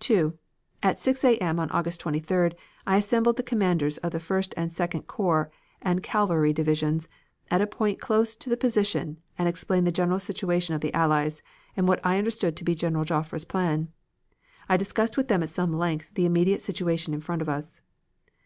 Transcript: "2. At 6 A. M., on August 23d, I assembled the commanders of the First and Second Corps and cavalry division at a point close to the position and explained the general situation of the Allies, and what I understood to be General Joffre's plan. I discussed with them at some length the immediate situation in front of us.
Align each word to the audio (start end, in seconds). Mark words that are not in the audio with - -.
"2. 0.00 0.34
At 0.82 1.00
6 1.00 1.24
A. 1.24 1.38
M., 1.38 1.58
on 1.58 1.70
August 1.70 2.02
23d, 2.02 2.52
I 2.86 2.98
assembled 2.98 3.38
the 3.38 3.42
commanders 3.42 3.96
of 3.96 4.12
the 4.12 4.20
First 4.20 4.52
and 4.54 4.70
Second 4.70 5.06
Corps 5.06 5.50
and 5.80 6.02
cavalry 6.02 6.52
division 6.52 7.00
at 7.50 7.62
a 7.62 7.66
point 7.66 7.98
close 7.98 8.34
to 8.34 8.50
the 8.50 8.58
position 8.58 9.16
and 9.38 9.48
explained 9.48 9.86
the 9.86 9.90
general 9.90 10.18
situation 10.20 10.74
of 10.74 10.82
the 10.82 10.92
Allies, 10.92 11.42
and 11.78 11.88
what 11.88 12.00
I 12.04 12.18
understood 12.18 12.58
to 12.58 12.64
be 12.64 12.74
General 12.74 13.06
Joffre's 13.06 13.46
plan. 13.46 13.88
I 14.68 14.76
discussed 14.76 15.16
with 15.16 15.28
them 15.28 15.42
at 15.42 15.48
some 15.48 15.72
length 15.72 16.12
the 16.12 16.26
immediate 16.26 16.60
situation 16.60 17.14
in 17.14 17.22
front 17.22 17.40
of 17.40 17.48
us. 17.48 17.80